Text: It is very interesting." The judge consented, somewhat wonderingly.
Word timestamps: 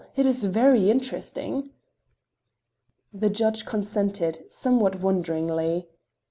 It 0.15 0.25
is 0.25 0.45
very 0.45 0.89
interesting." 0.89 1.69
The 3.13 3.29
judge 3.29 3.67
consented, 3.67 4.51
somewhat 4.51 4.99
wonderingly. 4.99 5.89